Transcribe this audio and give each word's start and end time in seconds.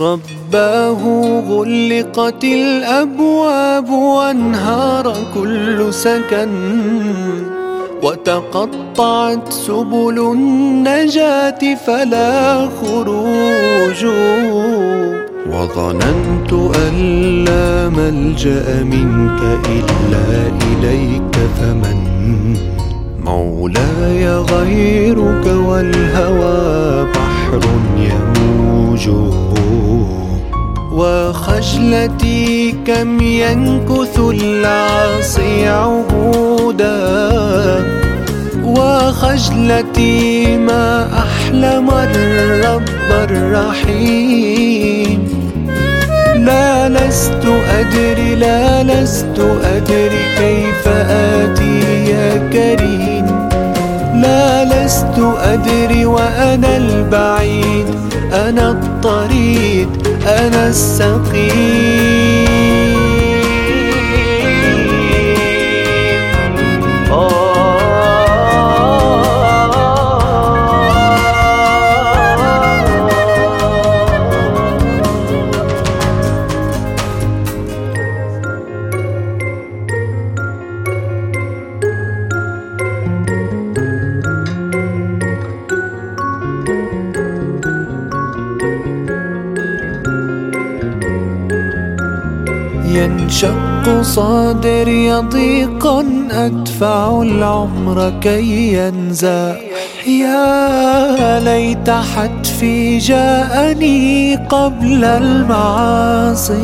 رباه 0.00 1.02
غلقت 1.48 2.44
الأبواب 2.44 3.90
وانهار 3.90 5.16
كل 5.34 5.94
سكن 5.94 6.50
وتقطعت 8.02 9.52
سبل 9.52 10.18
النجاة 10.32 11.74
فلا 11.86 12.68
خروج. 12.80 14.04
وظننت 15.50 16.52
أن 16.52 16.94
لا 17.44 17.88
ملجأ 17.88 18.82
منك 18.82 19.40
إلا 19.68 20.26
إليك 20.70 21.36
فمن 21.60 21.98
مولاي 23.24 24.28
غيرك 24.28 25.46
والهوى 25.46 27.06
وخجلتي 31.74 32.74
كم 32.86 33.20
ينكث 33.20 34.18
العاصي 34.18 35.68
عهودا 35.68 36.96
وخجلتي 38.64 40.56
ما 40.56 41.08
أحلم 41.18 41.90
الرب 41.90 42.82
الرحيم. 43.30 44.54
لا 46.36 46.88
لست 46.88 47.46
أدري 47.78 48.34
لا 48.34 48.82
لست 48.82 49.40
أدري 49.64 50.24
كيف 50.38 50.88
آتي 51.08 51.80
يا 52.10 52.50
كريم. 52.52 53.26
لا 54.22 54.64
لست 54.64 55.18
أدري 55.42 56.06
وأنا 56.06 56.76
البعيد. 56.76 57.93
أنا 58.34 58.70
الطريد 58.70 59.88
أنا 60.26 60.68
السقيم. 60.68 62.53
ينشق 92.94 94.02
صادري 94.02 95.12
ضيقا 95.12 96.04
أدفع 96.30 97.22
العمر 97.22 98.12
كي 98.20 98.72
ينزاح 98.72 99.56
يا 100.06 101.40
ليت 101.40 101.90
حتفي 101.90 102.98
جاءني 102.98 104.36
قبل 104.36 105.04
المعاصي. 105.04 106.54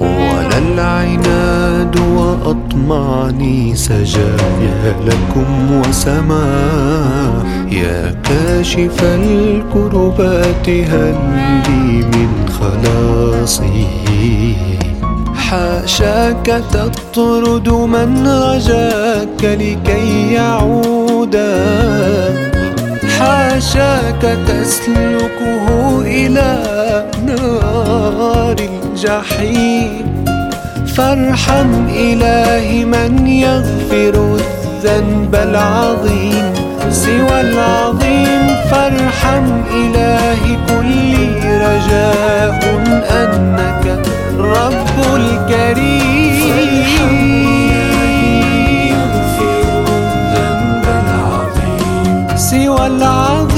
ولا 0.00 0.58
العناد 0.58 2.00
وأطمعني 2.00 3.74
سجايا 3.76 4.94
لكم 5.06 5.80
وسماح 5.80 7.44
يا 7.70 8.14
كاشف 8.24 9.04
الكربات 9.04 10.68
هل 10.68 11.14
لي 11.68 12.02
من 12.02 12.48
خلاصي؟ 12.48 14.03
حاشاك 15.36 16.62
تطرد 16.72 17.68
من 17.68 18.26
رجاك 18.28 19.42
لكي 19.44 20.32
يعودا 20.32 21.54
حاشاك 23.18 24.22
تسلكه 24.48 25.66
إلى 26.00 26.50
نار 27.26 28.56
الجحيم. 28.58 30.04
فارحم 30.96 31.70
إلهي 31.88 32.84
من 32.84 33.26
يغفر 33.26 34.14
الذنب 34.38 35.34
العظيم. 35.34 36.52
سوى 36.90 37.40
العظيم 37.40 38.44
فارحم 38.70 39.46
إلهي 39.70 39.93
ذلك 43.84 44.06
رب 44.38 44.98
الكريم. 45.16 46.04
سوى 52.36 52.86
العظيم. 52.86 53.53